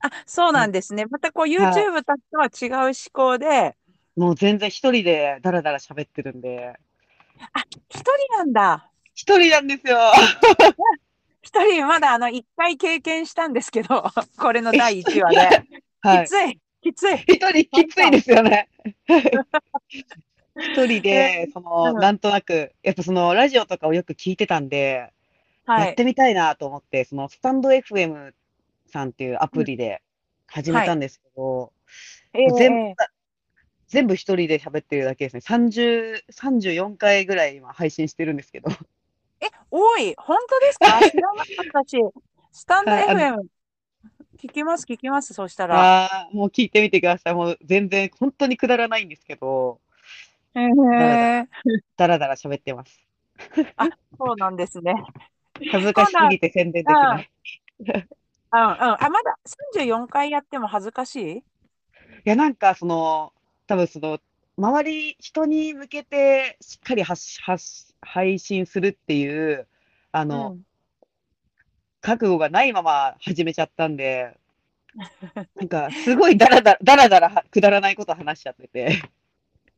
[0.00, 1.06] あ、そうなんですね。
[1.06, 3.76] またこう YouTube たちとは違う思考で、
[4.16, 6.78] もう全然一人でダラダラ喋ってるんで、
[7.52, 8.90] あ、一人なんだ。
[9.18, 9.98] 一人なんですよ。
[11.42, 14.04] 一人まだあの一回経験したんですけど、
[14.38, 15.38] これの第一話で。
[16.00, 16.28] はいき。
[16.28, 17.16] つい、きつい。
[17.26, 18.68] 一人きついですよね。
[20.56, 25.12] 一人で、その、うんなんとなく、やっぱその、ラジオとかをよく聞いてたんで、
[25.66, 25.94] はいやっ。
[25.96, 28.32] てみたいなと思って、その、スタンド FM
[28.86, 30.00] さんっていうアプリで
[30.46, 31.72] 始めたんですけど、
[32.34, 32.94] ええ全部ええ、
[33.88, 35.40] 全部一人で喋ってるだけですね。
[35.44, 38.70] 30、34回ぐらい今配信してるんですけど。
[39.40, 40.14] え、多い。
[40.18, 41.00] 本当ですか？
[41.00, 41.96] 知らなかったし、
[42.52, 43.36] スタンド FM、
[44.38, 45.80] 聞きます、聞きます、そしたら。
[45.80, 47.34] ああ、もう聞いてみてください。
[47.34, 49.80] もう全然、本当にくだらないんですけど、
[50.54, 51.48] へえ、
[51.96, 53.00] だらだら喋ってます。
[54.18, 54.94] そうなんですね。
[55.70, 57.30] 恥ずかしすぎて宣伝できない。
[58.50, 58.66] うんうん。
[58.76, 61.36] あ、まだ34回やっても恥ずかしい？
[61.38, 61.42] い
[62.24, 63.32] や、なんか、その、
[63.66, 64.18] 多分その、
[64.56, 69.66] 周り、人に向けてしっかり発し発し配信するっていう、
[70.12, 70.68] あの、うん
[72.00, 74.38] 覚悟がないまま始めちゃったんで、
[75.56, 79.02] なんかすごいだらだら、だらだらくだらないこと話しちゃってて、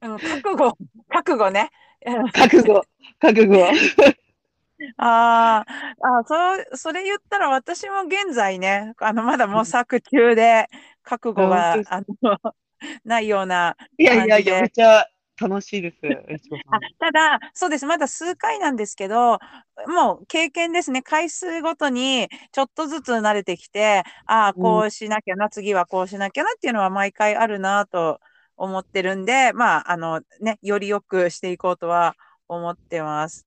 [0.02, 0.78] うん、覚悟、
[1.08, 1.70] 覚悟ね。
[2.06, 2.84] うん覚悟、
[3.20, 3.66] 覚悟。
[4.96, 10.68] あーあ、そう、それ言ったら私も現在ね、あの、まだ模索中で、
[11.02, 12.38] 覚悟が、あの、
[13.04, 15.06] ないようないやいやいや、めっちゃ
[15.40, 15.96] 楽しいです。
[16.98, 17.86] ただ、そうです。
[17.86, 19.38] まだ数回なんですけど、
[19.86, 21.02] もう経験ですね。
[21.02, 28.20] 回数ごとにちょっとずつ慣れてきて、ああ、こうしなきゃな、次はこうしなきゃなっていうのは毎回あるなと
[28.56, 32.14] 思ってるんで、まあ、あのね、より良くしていこうとは
[32.46, 33.46] 思ってます。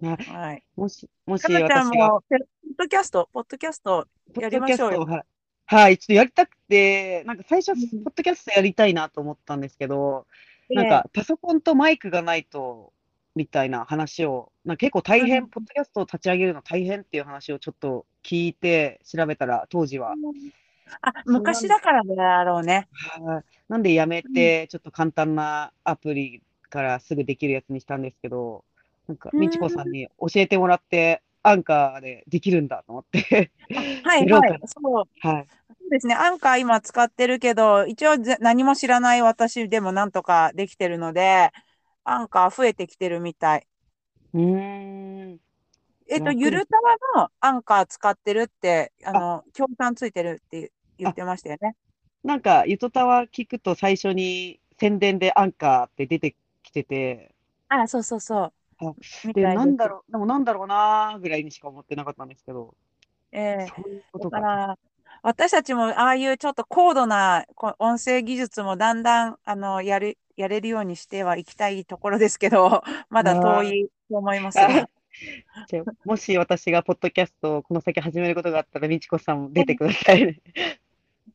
[0.00, 0.64] なはい。
[0.76, 2.38] もし、もしかなちゃん私が、も、ポッ
[2.78, 4.06] ドキャスト、ポッドキャスト
[4.40, 5.00] やりましょうよ。
[5.04, 5.22] はい、
[5.66, 10.24] はい、ちょっとやりたくて、なんか最初、うんポッドキャストやりたいなと思ったんですけど、なん
[10.80, 12.92] ええかパソコンとマイクがないと、
[13.34, 20.14] みたいな話を、な結構大う変、んポッドキャストを立ち上げるの大変っていう話をちょっと聞いて調べたら、当時は。
[21.00, 22.88] あ、昔だからだろうね。
[22.92, 28.64] はいなんでやめて、ちょっと簡単なアプリからすぐできるやつにしたんですけど、
[29.08, 33.50] なんか、うんみちこさんに教えてもらって、アンカーでできるんだと思って、
[34.04, 34.60] はいはい。
[34.66, 35.04] そう。
[35.20, 35.46] はい。
[35.84, 36.14] そうですね。
[36.14, 41.50] アンカー今使ってるけど、一応ぜ何も知らない私でもなんとかできてるので、
[42.04, 43.68] アンカー増えてきてるみたい。
[44.34, 45.40] うーん。
[46.08, 51.76] えっと、楽ゆるたわのアンカー使ってるって、あの、協賛ついてるって言ってましたよね。
[52.24, 57.34] なんか、ゆとたわ聞くと最初に宣伝でアンカーって出てきてて、
[57.68, 58.54] あ、そうそうそう。
[58.80, 58.94] あ
[59.32, 59.88] で、なんだ。
[59.88, 62.76] ろう、でもなんだろうなーぐらいにしか思ってなかったんですけど、
[63.32, 64.40] ええそういうことか。
[64.40, 64.78] だから、
[65.24, 74.66] 私たちもああいうちょっと高度なこ音声技術もだんだんあのやる、やれるようにしてはいきたいところですけど、 まだ遠いと思いますが。
[74.66, 74.88] あ
[75.66, 80.40] じゃあもし私がポッドキャストをこの先始めることがあったら、みちこさんも出てくださいね。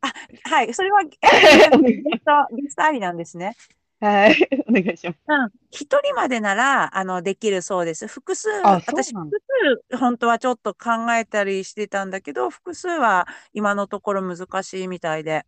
[0.43, 3.55] はい、それは、えーゲスト、ゲストありなんですね。
[3.99, 4.35] はい、
[4.67, 5.19] お願いします。
[5.27, 5.49] うん。
[5.71, 8.07] 一人までなら、あの、できるそうです。
[8.07, 9.41] 複数、私、複
[9.89, 15.45] 数、本当はちょっと考えたりしてたんだけど、複数は今のところ難しいみたいで。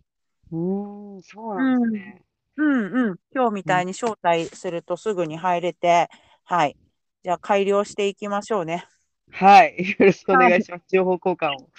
[0.51, 2.21] うーん、そうなんですね。
[2.57, 3.19] うんうん。
[3.33, 6.09] 今日みたいに招待するとすぐに入れて、
[6.43, 6.75] はい。
[7.23, 8.85] じゃあ改良していきましょうね。
[9.31, 10.83] はい、よろしくお願いします。
[10.89, 11.69] 情報交換を。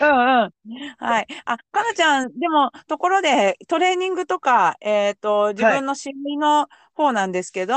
[0.00, 0.52] うんうん。
[0.98, 1.26] はい。
[1.44, 7.74] あ、かなちゃん、でも、ところで、トレーニングとか、えっと、自分の知りの方なんですけど、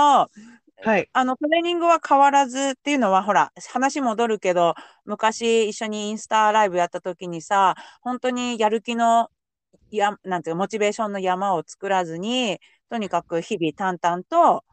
[0.83, 9.29] はい、あの、トレーニングは変わらずっていうのは、ほら、話戻るけど、昔一緒にインスタライブやった時にさ、本当にやる気の、
[9.91, 14.63] や、なんていうか、モチベーションの山を作らずに、とにかく日々淡々と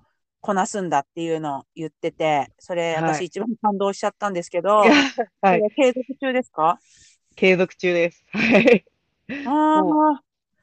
[0.41, 3.17] こなすんだっていうのを言ってて、それはい。
[3.17, 4.83] 私一番感動しちゃったんですけど、
[5.41, 6.79] はい、れ継続中ですか？
[7.39, 8.25] 継続中です。
[8.33, 8.85] はい。
[9.45, 10.23] あもあ、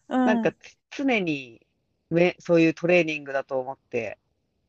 [0.10, 0.26] うん。
[0.26, 1.66] なんかつ常に
[2.10, 4.18] めそういうトレーニングだと思って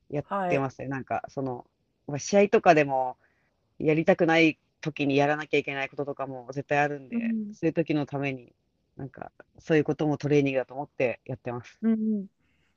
[0.09, 0.89] やってますね。
[0.89, 1.67] なんかその
[2.07, 3.17] まあ試合とかでも
[3.81, 8.55] やりたくない時にやらなきゃいけないこととかも絶対あるんで、うんそういう時のために
[8.97, 11.81] なんかそういうこともトレーニングだと思ってやってます。
[11.83, 12.27] うんうん。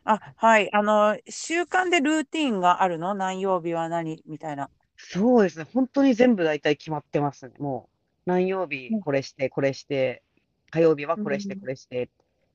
[0.06, 0.74] あ、はい。
[0.74, 3.13] あの、習慣でルーティンがあるの？
[3.13, 4.24] 何曜日は何？
[4.26, 4.70] みたいな。
[4.98, 5.65] そうですね。
[5.74, 7.54] 本当に全部大体決まってますね。
[7.60, 7.99] もう
[8.30, 10.24] 何曜日うんこれしてこれして
[10.72, 12.10] 火曜日はこれしてうんこれしてっ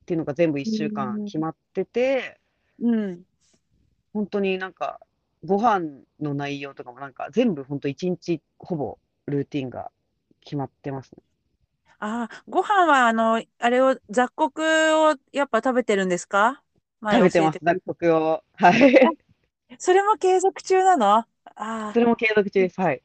[0.05, 2.39] ていうのが全部1週間決まってて、
[2.79, 3.25] うん。
[4.13, 4.99] 本当になんか
[5.43, 9.91] ご飯の内容とかもなんか全部本当一日ほぼルーティンが
[10.41, 11.21] 決まってますね。
[11.99, 14.61] ああ、ご飯は、あの、あれを、雑穀
[15.09, 16.63] をやっぱ食べてるんですか？
[16.99, 18.43] 前食べてます、雑穀を。
[18.53, 19.17] はい。
[19.79, 21.07] それも継続中なの？
[21.17, 22.79] ああそ、れも継続中です。
[22.79, 23.01] はい。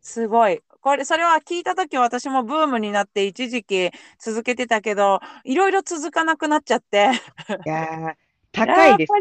[0.00, 0.62] すごい。
[0.80, 7.10] これ、それは聞いたとき私もブームになって一時期続けてたけど、いろいろ続かなくなっちゃって。
[7.64, 8.14] いやー、
[8.52, 9.12] 高いです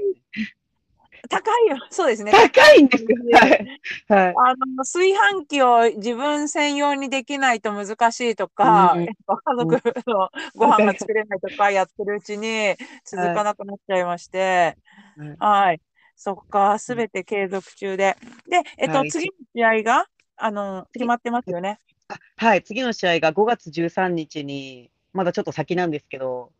[1.29, 1.77] 高いよ。
[1.89, 2.31] そうですね。
[2.31, 3.09] 高いんですよ。
[3.33, 3.81] はい。
[4.07, 4.35] はい。
[4.37, 14.77] あの、炊飯器を自分専用にできないと難しいとか、うん家族のご飯が作れないとかやってるうちに続かなくなっちゃいまして、
[15.17, 15.81] はいはい。
[16.15, 18.15] そっか、すべて継続中で。
[18.49, 20.05] で、えっと、はい次の試合が、
[20.37, 21.79] あの、決まってますよね。
[22.09, 26.51] あはい、次の試合が5月13日に、まだちょっと先なんですけど、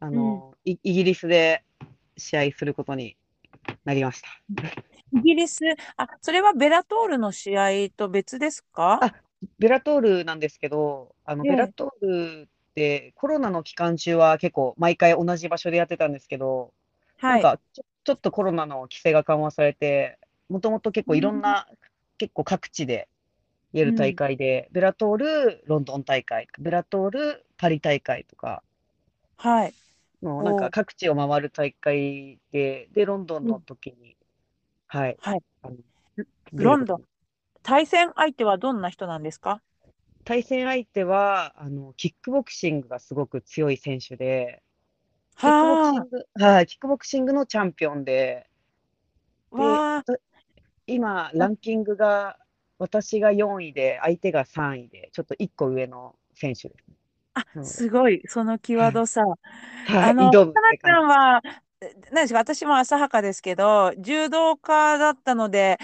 [0.00, 1.62] あの、イイギリスで
[2.16, 3.16] 試合することに
[3.84, 4.28] なりました。
[5.12, 5.60] イギリス、
[5.96, 9.06] あ、それはベラトールの試合と別ですか？
[9.06, 9.14] あ
[9.58, 11.52] ベラトールなんですけど、あのええ。
[11.52, 16.72] ベラトールってコロナの期間中は結構毎回同じ場所でやってたんですけど、
[17.18, 17.40] はい。
[17.40, 20.18] なんかちょ、ちょっとコロナの規制が緩和されて、
[20.48, 21.68] もともと結構いろんな、
[22.18, 23.08] 結構各地で
[23.74, 28.62] 言える大会で、ベラトールロンドン大会、ベラトールパリ大会とか、
[29.36, 29.74] はい。
[30.22, 34.16] もうなんおか各地を回る大会で、で、ロンドンの時に、
[34.86, 35.16] はい。
[35.20, 35.42] はい。
[35.62, 35.76] あの
[36.52, 37.02] ロンドン。
[37.64, 39.60] 対戦相手はどんな人なんですか？
[40.24, 44.62] 対戦相手は、あの、キックボクシングがすごく強い選手で、
[45.36, 48.48] キックボクシはング、はい、キックボクシングのチャンピオンで、
[49.50, 50.04] あ、わあ、
[50.86, 52.38] 今、ランキングが、
[52.78, 56.96] 私が4位で、相手が3位で、ちょっと1個上の選手ですね。
[57.34, 59.22] あ、うんすごい、その際どさ。
[59.86, 61.42] はい、 あの、挑むかなちんは、
[61.80, 65.78] え何ですか、私も浅はかですけど、柔道家だったので、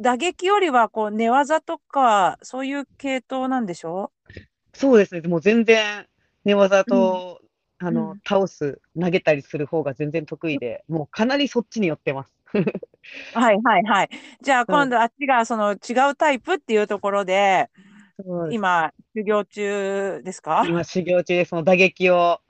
[0.00, 4.12] 打撃よりはこう寝技とか、そういう系統なんでしょ？
[4.74, 4.80] じ。
[4.80, 6.06] そうですね、もう全然、
[6.44, 7.40] 寝技うん、と、
[7.78, 8.20] あうの、ん。
[8.26, 12.33] 倒す、投げたりする方が全然得意で、もうかなりそっちに寄ってます。
[13.34, 14.08] はいはいはい。
[14.40, 17.70] じゃあはい、今度あっちがその違うタイプっていうところで、
[18.24, 18.54] そうです。
[18.54, 20.62] 今、修行中ですか？
[20.66, 22.40] 今、修行中で、その打撃を、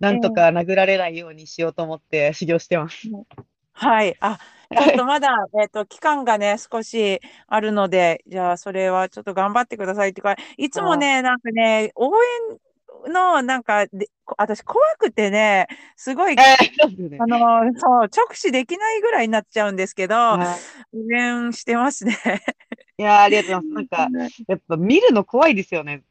[0.00, 3.08] なえんとか殴られないようにしようと思って修行してます。
[3.08, 3.10] え
[3.72, 4.16] はい。
[4.20, 4.38] あ、
[4.76, 5.28] ちょっとまだ、
[5.60, 12.12] えっと、期間がね、少しあるので、じゃあ、それはちょっと頑張ってくださいっていうか、いつもあね、なんかね、応
[12.50, 12.58] 援
[13.08, 17.22] の、なんかで、こ私、怖くてね、すごい、えー。
[17.22, 17.38] あの、
[17.78, 20.58] そう、直視できないぐらいになっちゃうんですけど、は
[20.92, 20.96] い。
[20.96, 22.16] 応援してますね。
[22.98, 23.98] いやー、ありがとうございます。
[23.98, 26.02] なんか、やっぱ見るの怖いですよね。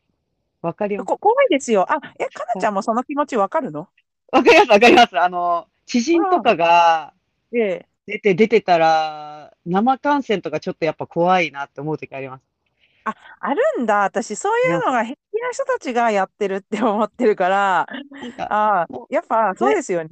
[0.62, 1.08] わかります？
[1.08, 1.86] こ怖いですよ。
[1.90, 3.88] あ、え、かなちゃんもその気持ちわかるの？
[4.32, 5.20] わかります、わかります。
[5.20, 7.14] あの、知人とかが
[7.54, 7.86] ええ。
[8.06, 12.42] 出て、出てたら、生観戦とかちょっとやっぱ怖いなって思う時あります。
[13.06, 14.04] あ、あるんだ。
[14.04, 17.88] 私、そういうのが平気な人たちがやってるって思ってるから、
[18.38, 20.10] あやっぱそうですよね。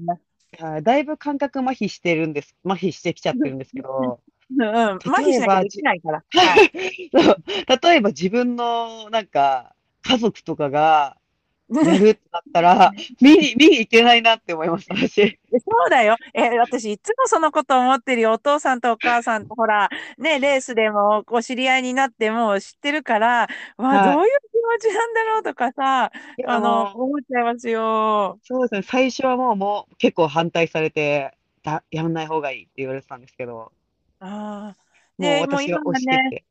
[0.59, 2.55] う、はいだいぶ感覚麻痺してるんです。
[2.65, 4.19] 麻痺してきちゃってるんですけど、
[4.51, 6.23] うんうん、麻痺しなきゃできないから。
[6.29, 7.09] ははい。
[7.11, 7.37] そう
[7.89, 11.17] 例えば自分のなんか家族とかが
[11.69, 15.39] やるってなったら、 見に、見に行けないなって思います、私。
[15.51, 16.15] そうだよ。
[16.33, 18.33] えー私、いつもそのこと思ってるよ。
[18.33, 26.11] お父さんとお母さんと、ほら、ね、レースでも、お知り合いになってもう知ってるから、わあ、はいどういう気持ちなんだろうとかさ、
[26.45, 28.39] あの、思っちゃいますよ。
[28.43, 33.71] そうですね、最初はもう、もう結構反対されて、だ、やんない方がいいって言われてたんですけど、
[34.19, 34.87] ああ。
[35.17, 36.45] もうで、もう今はね、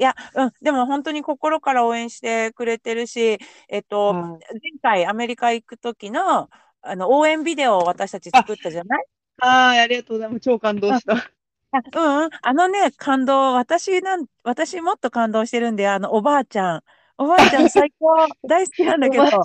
[0.00, 4.22] いや、うん、でも本当に心から応援してくれてるし、えっと、はい。
[4.22, 4.38] 前
[4.80, 6.48] 回アメリカ行く時の、
[6.80, 9.04] あの、応援ビデオを私たち作ったじゃない？
[9.36, 10.40] はい、ありがとうございます。
[10.40, 11.12] 超感動した。
[11.72, 16.82] あ、うんうん、あのね、感動、私なん、私もっと感動してるんで、あの、おばあちゃん。
[17.18, 19.42] おばあちゃん最高、 大好きなんだけど、初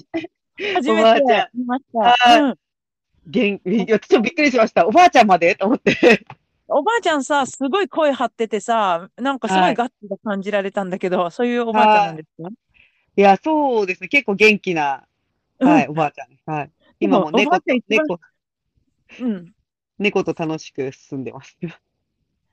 [0.94, 2.00] めて見ました。
[2.00, 2.56] はいうん。
[3.28, 4.88] 元気、私もびっくりしました。
[4.88, 5.54] おばあちゃんまで？
[5.56, 6.26] と思って。
[6.68, 12.50] おばあちゃんさ、すごい声張っててさ、なんかすごはいいガッツが感じられたんだけど、そういうおばあちゃんなんですか
[13.18, 14.10] いや、そうですね。
[14.10, 15.08] 結構元気な、
[15.60, 16.58] うんはい、おばあちゃん。
[16.58, 16.72] はい。
[17.00, 18.20] 今も猫と、猫、
[19.18, 19.54] うん。
[19.98, 21.58] 猫と楽しく進んでます。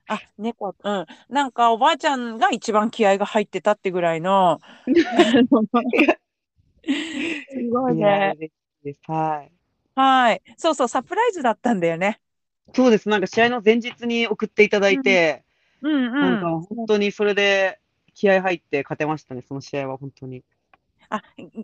[0.07, 1.05] あ、猫、うん。
[1.29, 4.59] なんかおばあちゃんが一番気合が入ってたってぐらいの、
[7.49, 8.37] すごいね。
[8.83, 8.95] い。
[9.07, 9.53] はい。
[9.95, 10.43] はい。
[10.57, 12.21] そうそう、サプライズだったんだよね。
[12.73, 13.09] そうです。
[13.09, 15.43] なんか試合の前日に送っていただいて、
[15.81, 16.61] うんなんかうん。
[16.61, 17.79] 本当にそれで
[18.13, 20.43] 気合入って勝てましたね、その試合は本当に。
[21.09, 21.21] あ、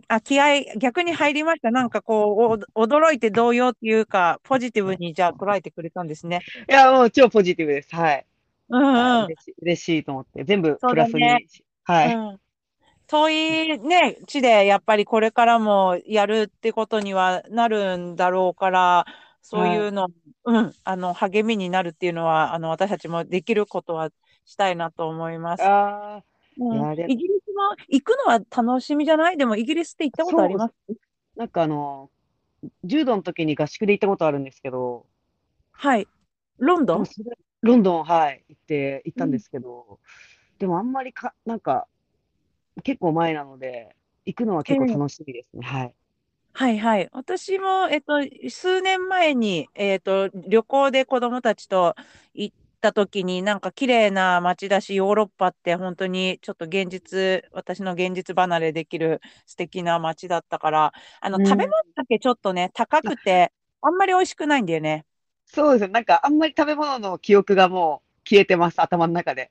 [0.08, 1.70] あ、気合逆に入りました。
[1.70, 6.40] なんかこう、お驚いて動揺っていうか、ポジティブにじゃあ捉えてくれたんですね。
[6.68, 7.94] いや、もう超ポジティブです。
[7.94, 8.26] はい。
[8.68, 9.24] うんうん。
[9.24, 11.20] 嬉しい、嬉しいと思って、全部プラスに。
[11.20, 11.46] だね
[11.84, 12.14] はい。
[12.14, 12.40] うん。
[13.08, 19.04] 遠いね、地でやっぱりこれからもやるってことにはなるんだろうから、
[19.42, 20.08] そういうの、
[20.44, 24.10] うん、あの、励みになるっていうのは、あの、私たちもできることは
[24.44, 25.62] したいなと思います。
[25.62, 26.24] ああ、
[26.58, 27.10] うん。
[27.10, 29.36] イギリスも行くのは楽しみじゃない？
[29.36, 30.74] でもイギリスって行ったことあります？
[31.36, 32.10] なんかあの、
[32.84, 35.06] 柔道の時に合宿で行ったことあるんですけど、
[35.72, 36.08] はい。
[36.58, 37.04] ロンドン？
[37.62, 40.00] ロンドン、はい、行って、行ったんですけど、
[40.58, 41.86] でもあんまりか、なんか、
[42.84, 45.66] 結構前なので、行くのは結構楽しみですね。
[45.66, 45.94] はい。
[46.52, 47.08] はいはい。
[47.12, 48.14] 私も、えっと、
[48.50, 51.94] 数年前に、えっと、旅行で子供たちと
[52.34, 65.06] 行った時に、なんか綺麗な街だし、ヨーロッパって本当にちょっと現実、私の現実離れできる素敵な街だったから、あの、うん食べ物だけちょっとね、高くて、あんまり美味しくないんだよね。
[65.44, 65.92] そうですね。
[65.92, 69.50] なんかあんまり食べ物の記憶がもう消えてます、頭の中で。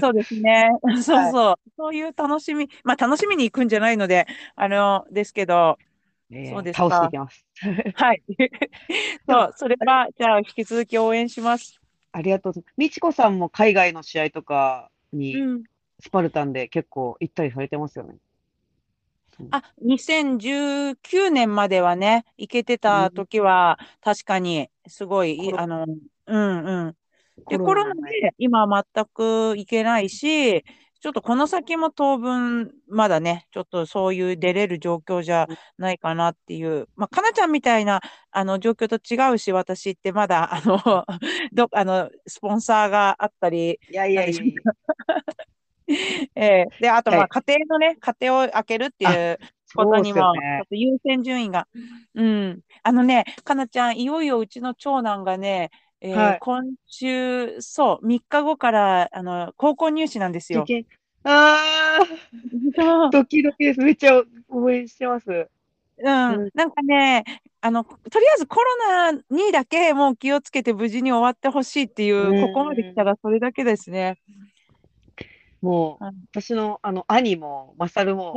[0.00, 0.70] そうですね。
[1.04, 1.56] そうそう。
[1.76, 4.26] そういう楽しみ、まあ楽しみに行くんじゃないので、
[4.56, 5.78] あの、ですけど、
[6.30, 7.46] えーそうですか倒していきます。
[7.94, 8.22] はい。
[9.28, 11.80] そう、それは、じゃあ引き続き応援します。
[12.12, 12.74] ありがとうございます。
[12.76, 15.64] みちこさんも海外の試合とかにうん。
[16.00, 18.18] スパルタンで結構行ったりされてますよね。
[19.50, 25.84] あ、2019年まではね、行けてた時は、確かに、すごい、いコロあの、
[26.26, 26.98] うんうん。
[27.48, 30.64] で、ココロナで今は全く行けないし、
[31.04, 35.46] ちょっとこの先も当分、まだね、ちょっとそういう出れる状況じゃ
[35.76, 38.00] ないかなっていう、まあ、かなちゃんみたいな
[38.30, 41.04] あの状況と違うし、私ってまだ、あの、
[41.52, 44.42] ど、あの、スポンサーがあったり、いやいやいや。
[46.36, 49.38] えーで、あと、まあ、はい家庭のね、家庭を開けるっていう
[49.74, 50.32] ことにも、
[50.70, 51.68] 優先順位が。
[52.14, 52.60] うん。
[52.82, 55.70] あのね、かなちゃん、いよいようちの長男がね、
[56.04, 56.40] えーはい。
[56.40, 60.66] 今週、そう、3日後から、あの、高校入試なんですよ。
[61.24, 63.80] ああ、ドキドキです。
[63.80, 65.30] めっちゃ応援してます。
[65.30, 65.48] うん。
[66.34, 66.50] うん。
[66.54, 67.24] なんかね、
[67.62, 72.40] あの、とりあえずコロナにだけもう気をつけて無事に終わってほしいっていう、うん。
[72.40, 74.18] ここまで来たらそれだけですね。
[75.62, 78.34] もううん、私の、あの、兄も、マサルも、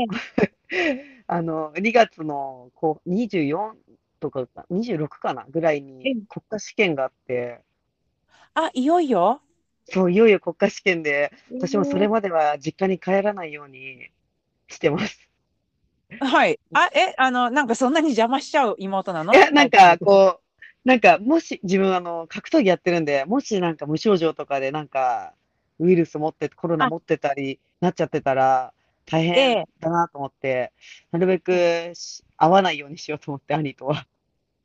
[1.27, 3.77] あの、2月の、こう、24
[4.19, 6.11] とかか、26かなぐらいえ。
[6.11, 7.61] に国家試験があって、
[8.55, 9.41] あ、いよいよ？
[9.85, 14.09] そう、いよいよ国家試験で、私もそれえまでは実家に帰らないように
[14.67, 15.29] してます。
[16.21, 16.59] ーはい。
[16.73, 18.75] あ、え、あの、なんかそんなに邪魔しちゃう？
[18.79, 19.33] 妹なの？
[19.33, 20.39] いや、なんか、こ
[20.85, 25.33] う、なんか、もし、自分、あの、格闘技やってるんで、もしなんか無症状とかで、なんか、
[25.79, 26.87] ウイルス持って、コロナあ。
[26.87, 28.73] 持ってたり、なっちゃってたら、
[29.05, 29.67] 大え変え。
[29.81, 30.71] だなと思って、
[31.11, 34.07] なるべくし会わないようにしようと思って、兄とは。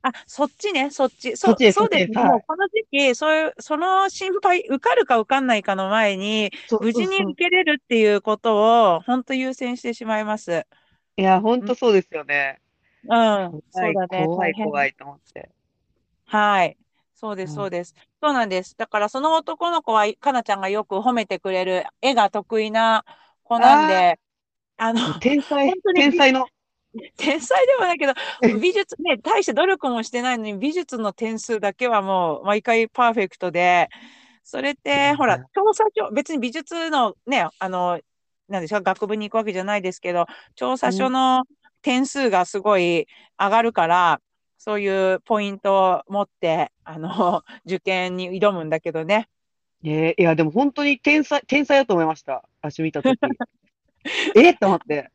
[0.02, 1.36] あ、そっちね、そっち。
[1.36, 2.12] そそっちですそうですね。
[2.12, 6.50] そっちですはいもうこの時期、そういう、その心配、受かるか受かんないかの前に、
[6.80, 10.66] 無事に受けれるっていうことを、本当優先してしまいます。
[11.16, 12.60] いや、ほんとそうですよね。
[13.04, 14.26] うん、そうだね。
[14.26, 14.54] 怖い。
[14.54, 15.50] 怖いと思って。
[16.26, 16.78] はい。
[17.14, 17.94] そうです、うんそうです。
[18.20, 18.76] そうなんです。
[18.76, 23.04] だから、その男の子は、かなちゃんがよく褒めてくれる絵が得意な
[23.44, 24.18] 子なんで、
[24.76, 26.48] あの、天才天才の、
[27.16, 28.14] 天才ではないけど、
[28.60, 33.88] 美術ね、大して努力もしてないのに、美術の点数だけはもう毎回パーフェクトで、
[34.44, 38.00] それって、ほら、調査書、別に美術のね、あの、
[38.48, 41.44] なんでしょう、学部に行くわけじゃないですけど、調査書の
[41.80, 43.06] 点数がすごい
[43.38, 44.20] 上がるから、
[44.58, 49.28] そういうポイントを持って、あの、 受験に挑むんだけどね。
[49.84, 52.44] えーいや、でも本当に天才、天才だと思いました。
[52.60, 53.18] 足見たとき。
[54.36, 55.10] えっと思って。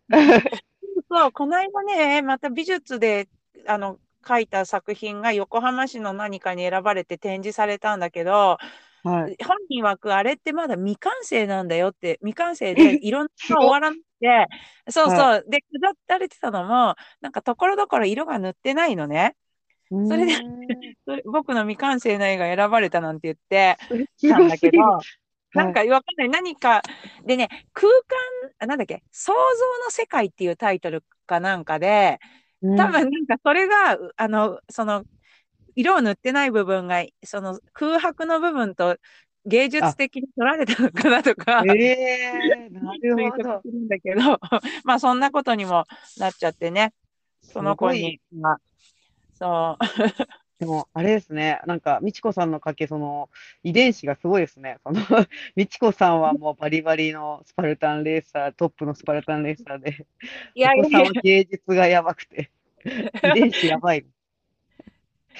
[1.10, 3.30] そう、この間ね、また美術で、
[3.66, 8.58] あの、書いた作品が横浜市の何かに選ばれて展示されたんだけど、
[9.04, 9.38] はい。
[9.46, 12.74] 本人曰くあれってまだ未完成なんだよって、未完成え？
[12.76, 19.36] で色のすごっ終わらなくて、そうそう、はで、下ったれてたのも、なんかところどころ色が塗ってないのね。
[20.08, 20.34] それで
[21.26, 23.78] 僕の未完成な絵が選ばれたなんて言って
[24.18, 24.48] すたん。
[24.50, 24.78] だけど、
[25.58, 26.30] なんかわかんない。
[26.30, 26.82] 何か、
[27.26, 29.40] でね、空間、あなんだっけ、想像
[29.86, 32.20] の世界っていうタイトルかなんかで、
[32.62, 32.78] うん。
[32.78, 35.04] 多分なんかそれが、うあの、その、
[35.76, 38.98] 色を塗ってない部分が、その空白の部分と
[39.46, 43.44] 芸術的に取られたのかなとか、ええなる推ほど。
[43.44, 43.62] 測。
[43.62, 44.22] するんだけど、
[44.84, 45.86] まあそんなことにも
[46.18, 46.94] なっちゃってね、
[47.42, 48.58] その子に、まあ、
[49.34, 51.62] そう、でも、あれですね。
[51.68, 53.30] なんか、みちこさんの家系、その、
[53.64, 54.80] 遺伝子がすごいですね。
[54.84, 55.02] その、
[55.56, 60.08] みちこさんはもうバリバリのスパルタンレーサー、トップのスパルタンレーサーで、
[60.56, 62.50] いやいやいやお子さんは芸術がやばくて、
[63.24, 64.06] 遺伝子やばい。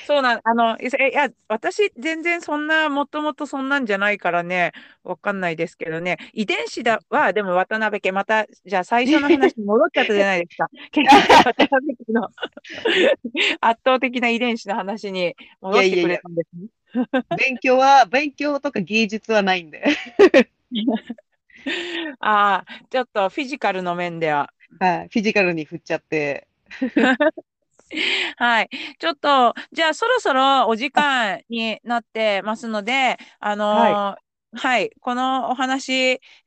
[0.06, 4.74] そうなん、あの、いやいや、私、全然そんな、もともとそんなんじゃないからね、
[5.04, 10.68] わかんないですけどね、遺伝子だは、でも渡辺家、また、じゃあ最初の話に戻っちゃったじゃないですか。
[10.92, 12.30] 結局、渡辺家の
[13.62, 16.68] 圧倒的な遺伝子の話に戻ってくれたんですね。
[17.38, 19.84] 勉強は、勉強とか芸術はないんで。
[22.20, 24.52] ああ、ちょっとフィジカルの面では。
[24.80, 25.10] はい。
[25.10, 26.48] フィジカルに振っちゃって。
[28.38, 28.70] はい。
[29.00, 34.18] ちょっと、じゃあそろそろお時間になってますので、あのー
[34.54, 35.94] はい、このお話、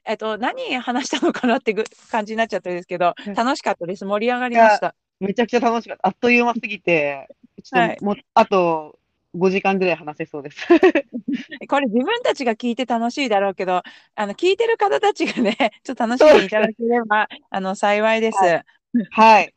[0.04, 4.04] えっと、何話したのかなってぐ感じになっちゃったんですけどうん、楽しかったです。
[4.04, 4.94] 盛り上がりました。
[5.20, 6.08] めちゃくちゃ楽しかった。
[6.08, 7.28] あっという間すぎて、
[7.62, 8.98] ちょっはいともう、あと
[9.36, 10.66] 5時間ぐらい話せそうです。
[11.68, 13.82] これ自分たちが聞いて楽しいだろうけど、
[14.14, 18.38] あの、聞いてる方たちがね、ちょっと楽しんでいただければ、あの、幸いです。
[18.38, 18.64] は
[19.10, 19.54] はい。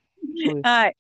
[0.64, 0.98] はい。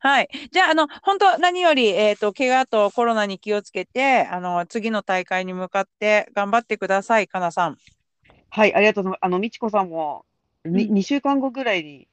[0.00, 0.28] はい。
[0.52, 7.76] じゃあ、あの、本当何より、えっと、怪我とコロナに気をつけて、あの、次の大会に向かって頑張ってください、かなさん。
[8.50, 9.24] はい、ありがとうございます。
[9.26, 10.24] あの、みちこさんも、
[10.64, 12.08] にうん2週間後ぐらいに、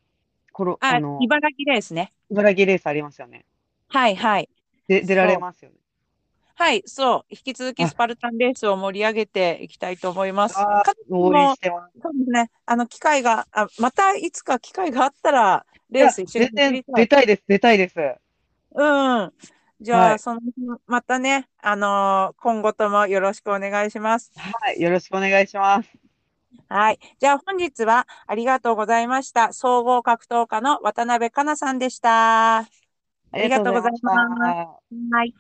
[0.52, 2.12] この、あ、あの、茨城ですね。
[2.30, 3.46] 茨城レースありますよね。
[3.90, 4.50] はい、はい。
[4.88, 5.78] で、出られますよね。
[6.58, 10.56] はい、そう、引き続きあスパルタンレースを盛り上げていきたいと思います。
[11.10, 12.00] 応援してます。
[12.02, 17.96] そうですね、あの、機会が、あ、またいつか機会があったら、レース一緒に出たいです、出たいです。
[18.72, 19.34] うん。
[19.82, 20.42] じゃあ、はいその、
[20.88, 24.32] またね、あのー今後ともよろしくお願いします。
[24.36, 25.90] はい、よろしくお願いします。
[26.68, 27.00] はい。
[27.20, 29.54] じゃあ、本日はありがとうございました。
[29.54, 32.60] 総合格闘家の渡辺香奈さんでした。
[32.60, 32.68] あ
[33.34, 34.14] りがとうございま
[34.92, 35.12] す。
[35.12, 35.36] はい。